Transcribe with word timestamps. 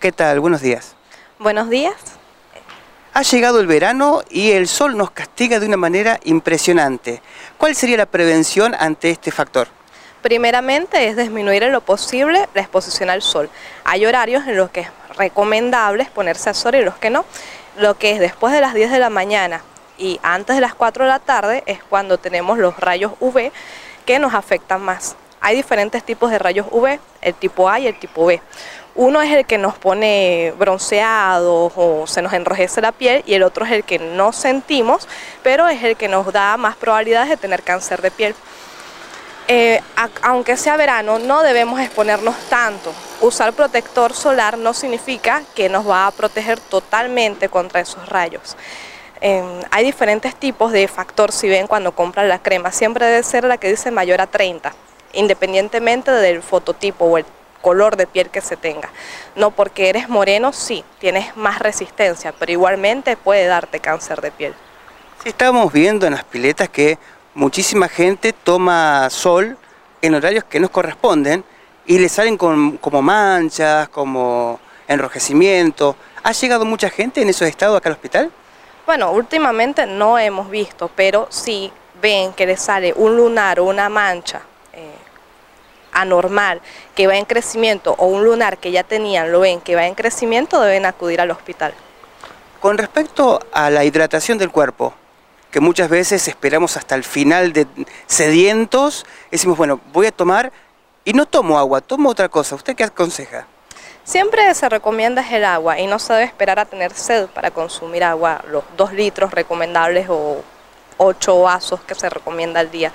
¿Qué 0.00 0.12
tal? 0.12 0.40
Buenos 0.40 0.62
días. 0.62 0.96
Buenos 1.38 1.68
días. 1.68 1.94
Ha 3.12 3.20
llegado 3.20 3.60
el 3.60 3.66
verano 3.66 4.22
y 4.30 4.52
el 4.52 4.66
sol 4.66 4.96
nos 4.96 5.10
castiga 5.10 5.60
de 5.60 5.66
una 5.66 5.76
manera 5.76 6.18
impresionante. 6.24 7.20
¿Cuál 7.58 7.74
sería 7.74 7.98
la 7.98 8.06
prevención 8.06 8.74
ante 8.78 9.10
este 9.10 9.30
factor? 9.30 9.68
Primeramente 10.22 11.06
es 11.06 11.18
disminuir 11.18 11.64
en 11.64 11.72
lo 11.72 11.82
posible 11.82 12.48
la 12.54 12.62
exposición 12.62 13.10
al 13.10 13.20
sol. 13.20 13.50
Hay 13.84 14.06
horarios 14.06 14.46
en 14.46 14.56
los 14.56 14.70
que 14.70 14.80
es 14.80 14.88
recomendable 15.18 16.02
exponerse 16.02 16.48
al 16.48 16.54
sol 16.54 16.76
y 16.76 16.82
los 16.82 16.96
que 16.96 17.10
no. 17.10 17.26
Lo 17.76 17.98
que 17.98 18.12
es 18.12 18.20
después 18.20 18.54
de 18.54 18.62
las 18.62 18.72
10 18.72 18.90
de 18.90 19.00
la 19.00 19.10
mañana 19.10 19.60
y 19.98 20.18
antes 20.22 20.56
de 20.56 20.62
las 20.62 20.74
4 20.74 21.04
de 21.04 21.10
la 21.10 21.18
tarde 21.18 21.62
es 21.66 21.82
cuando 21.82 22.16
tenemos 22.16 22.56
los 22.56 22.74
rayos 22.80 23.12
UV 23.20 23.52
que 24.06 24.18
nos 24.18 24.32
afectan 24.32 24.80
más. 24.80 25.14
Hay 25.42 25.56
diferentes 25.56 26.04
tipos 26.04 26.30
de 26.30 26.38
rayos 26.38 26.66
UV, 26.70 26.98
el 27.20 27.34
tipo 27.34 27.68
A 27.68 27.80
y 27.80 27.86
el 27.86 27.98
tipo 27.98 28.26
B. 28.26 28.40
Uno 29.00 29.22
es 29.22 29.32
el 29.32 29.46
que 29.46 29.56
nos 29.56 29.78
pone 29.78 30.52
bronceados 30.58 31.72
o 31.74 32.06
se 32.06 32.20
nos 32.20 32.34
enrojece 32.34 32.82
la 32.82 32.92
piel 32.92 33.22
y 33.24 33.32
el 33.32 33.42
otro 33.42 33.64
es 33.64 33.72
el 33.72 33.82
que 33.82 33.98
no 33.98 34.30
sentimos, 34.30 35.08
pero 35.42 35.66
es 35.68 35.82
el 35.82 35.96
que 35.96 36.06
nos 36.06 36.30
da 36.34 36.58
más 36.58 36.76
probabilidades 36.76 37.30
de 37.30 37.38
tener 37.38 37.62
cáncer 37.62 38.02
de 38.02 38.10
piel. 38.10 38.34
Eh, 39.48 39.80
aunque 40.20 40.58
sea 40.58 40.76
verano, 40.76 41.18
no 41.18 41.40
debemos 41.40 41.80
exponernos 41.80 42.36
tanto. 42.50 42.92
Usar 43.22 43.54
protector 43.54 44.12
solar 44.12 44.58
no 44.58 44.74
significa 44.74 45.44
que 45.54 45.70
nos 45.70 45.88
va 45.88 46.06
a 46.06 46.10
proteger 46.10 46.60
totalmente 46.60 47.48
contra 47.48 47.80
esos 47.80 48.06
rayos. 48.06 48.54
Em, 49.22 49.62
hay 49.70 49.82
diferentes 49.82 50.36
tipos 50.36 50.72
de 50.72 50.86
factor 50.88 51.32
si 51.32 51.48
ven 51.48 51.68
cuando 51.68 51.92
compran 51.92 52.28
la 52.28 52.42
crema. 52.42 52.70
Siempre 52.70 53.06
debe 53.06 53.22
ser 53.22 53.44
la 53.44 53.56
que 53.56 53.70
dice 53.70 53.90
mayor 53.90 54.20
a 54.20 54.26
30, 54.26 54.74
independientemente 55.14 56.10
del 56.10 56.42
fototipo 56.42 57.06
o 57.06 57.16
el 57.16 57.24
color 57.60 57.96
de 57.96 58.06
piel 58.06 58.30
que 58.30 58.40
se 58.40 58.56
tenga. 58.56 58.90
No 59.36 59.50
porque 59.50 59.88
eres 59.88 60.08
moreno, 60.08 60.52
sí, 60.52 60.84
tienes 60.98 61.36
más 61.36 61.58
resistencia, 61.58 62.32
pero 62.38 62.52
igualmente 62.52 63.16
puede 63.16 63.46
darte 63.46 63.80
cáncer 63.80 64.20
de 64.20 64.30
piel. 64.30 64.54
Sí, 65.22 65.28
estamos 65.30 65.72
viendo 65.72 66.06
en 66.06 66.14
las 66.14 66.24
piletas 66.24 66.68
que 66.68 66.98
muchísima 67.34 67.88
gente 67.88 68.32
toma 68.32 69.08
sol 69.10 69.56
en 70.02 70.14
horarios 70.14 70.44
que 70.44 70.60
no 70.60 70.70
corresponden 70.70 71.44
y 71.86 71.98
le 71.98 72.08
salen 72.08 72.36
como 72.36 73.02
manchas, 73.02 73.88
como 73.88 74.58
enrojecimiento. 74.88 75.96
¿Ha 76.22 76.32
llegado 76.32 76.64
mucha 76.64 76.90
gente 76.90 77.22
en 77.22 77.28
esos 77.28 77.48
estados 77.48 77.76
acá 77.76 77.88
al 77.88 77.94
hospital? 77.94 78.30
Bueno, 78.86 79.12
últimamente 79.12 79.86
no 79.86 80.18
hemos 80.18 80.50
visto, 80.50 80.90
pero 80.94 81.26
si 81.30 81.72
ven 82.00 82.32
que 82.32 82.46
le 82.46 82.56
sale 82.56 82.92
un 82.96 83.16
lunar 83.16 83.60
o 83.60 83.64
una 83.64 83.88
mancha 83.88 84.42
anormal 86.00 86.60
que 86.94 87.06
va 87.06 87.16
en 87.16 87.24
crecimiento 87.24 87.94
o 87.98 88.06
un 88.06 88.24
lunar 88.24 88.58
que 88.58 88.70
ya 88.70 88.82
tenían 88.82 89.32
lo 89.32 89.40
ven 89.40 89.60
que 89.60 89.74
va 89.74 89.86
en 89.86 89.94
crecimiento, 89.94 90.60
deben 90.60 90.86
acudir 90.86 91.20
al 91.20 91.30
hospital. 91.30 91.74
Con 92.60 92.78
respecto 92.78 93.40
a 93.52 93.70
la 93.70 93.84
hidratación 93.84 94.38
del 94.38 94.50
cuerpo, 94.50 94.94
que 95.50 95.60
muchas 95.60 95.88
veces 95.88 96.28
esperamos 96.28 96.76
hasta 96.76 96.94
el 96.94 97.04
final 97.04 97.52
de 97.52 97.66
sedientos, 98.06 99.06
decimos, 99.30 99.56
bueno, 99.56 99.80
voy 99.92 100.06
a 100.06 100.12
tomar 100.12 100.52
y 101.04 101.12
no 101.12 101.26
tomo 101.26 101.58
agua, 101.58 101.80
tomo 101.80 102.10
otra 102.10 102.28
cosa. 102.28 102.54
¿Usted 102.54 102.76
qué 102.76 102.84
aconseja? 102.84 103.46
Siempre 104.04 104.52
se 104.54 104.68
recomienda 104.68 105.24
el 105.30 105.44
agua 105.44 105.78
y 105.78 105.86
no 105.86 105.98
se 105.98 106.12
debe 106.12 106.24
esperar 106.24 106.58
a 106.58 106.64
tener 106.64 106.92
sed 106.92 107.26
para 107.28 107.50
consumir 107.50 108.04
agua, 108.04 108.42
los 108.50 108.64
dos 108.76 108.92
litros 108.92 109.32
recomendables 109.32 110.06
o 110.08 110.42
ocho 111.00 111.40
vasos 111.40 111.80
que 111.80 111.94
se 111.94 112.08
recomienda 112.10 112.60
al 112.60 112.70
día, 112.70 112.92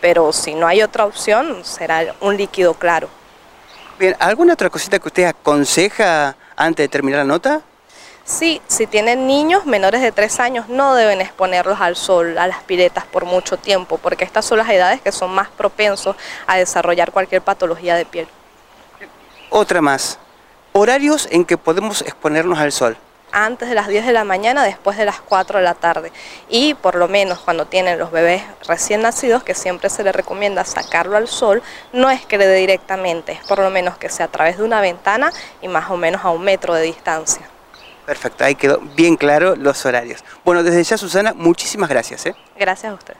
pero 0.00 0.32
si 0.32 0.54
no 0.54 0.66
hay 0.66 0.80
otra 0.80 1.04
opción 1.04 1.64
será 1.64 2.14
un 2.20 2.36
líquido 2.36 2.74
claro. 2.74 3.08
Bien, 3.98 4.16
¿alguna 4.20 4.52
otra 4.52 4.70
cosita 4.70 4.98
que 5.00 5.08
usted 5.08 5.24
aconseja 5.24 6.36
antes 6.56 6.84
de 6.84 6.88
terminar 6.88 7.18
la 7.18 7.24
nota? 7.24 7.60
Sí, 8.24 8.62
si 8.68 8.86
tienen 8.86 9.26
niños 9.26 9.66
menores 9.66 10.02
de 10.02 10.12
tres 10.12 10.38
años 10.38 10.68
no 10.68 10.94
deben 10.94 11.20
exponerlos 11.20 11.80
al 11.80 11.96
sol, 11.96 12.38
a 12.38 12.46
las 12.46 12.62
piletas 12.62 13.04
por 13.06 13.24
mucho 13.24 13.56
tiempo, 13.56 13.98
porque 13.98 14.24
estas 14.24 14.44
son 14.44 14.58
las 14.58 14.68
edades 14.68 15.00
que 15.00 15.10
son 15.10 15.30
más 15.34 15.48
propensos 15.48 16.14
a 16.46 16.58
desarrollar 16.58 17.10
cualquier 17.10 17.42
patología 17.42 17.96
de 17.96 18.04
piel. 18.04 18.28
Otra 19.50 19.80
más, 19.80 20.18
horarios 20.72 21.26
en 21.30 21.44
que 21.44 21.56
podemos 21.56 22.02
exponernos 22.02 22.58
al 22.58 22.70
sol 22.70 22.98
antes 23.32 23.68
de 23.68 23.74
las 23.74 23.88
10 23.88 24.06
de 24.06 24.12
la 24.12 24.24
mañana, 24.24 24.64
después 24.64 24.96
de 24.96 25.04
las 25.04 25.20
4 25.20 25.58
de 25.58 25.64
la 25.64 25.74
tarde. 25.74 26.12
Y 26.48 26.74
por 26.74 26.94
lo 26.94 27.08
menos 27.08 27.40
cuando 27.40 27.66
tienen 27.66 27.98
los 27.98 28.10
bebés 28.10 28.42
recién 28.66 29.02
nacidos, 29.02 29.42
que 29.42 29.54
siempre 29.54 29.90
se 29.90 30.02
les 30.02 30.14
recomienda 30.14 30.64
sacarlo 30.64 31.16
al 31.16 31.28
sol, 31.28 31.62
no 31.92 32.10
es 32.10 32.24
que 32.26 32.38
le 32.38 32.46
dé 32.46 32.56
directamente, 32.56 33.32
es 33.32 33.46
por 33.46 33.58
lo 33.58 33.70
menos 33.70 33.98
que 33.98 34.08
sea 34.08 34.26
a 34.26 34.30
través 34.30 34.58
de 34.58 34.64
una 34.64 34.80
ventana 34.80 35.32
y 35.62 35.68
más 35.68 35.90
o 35.90 35.96
menos 35.96 36.24
a 36.24 36.30
un 36.30 36.42
metro 36.42 36.74
de 36.74 36.82
distancia. 36.82 37.42
Perfecto, 38.06 38.44
ahí 38.44 38.54
quedó 38.54 38.80
bien 38.96 39.16
claro 39.16 39.54
los 39.54 39.84
horarios. 39.84 40.24
Bueno, 40.44 40.62
desde 40.62 40.82
ya 40.82 40.96
Susana, 40.96 41.34
muchísimas 41.34 41.90
gracias. 41.90 42.24
¿eh? 42.24 42.34
Gracias 42.56 42.90
a 42.90 42.94
usted. 42.94 43.14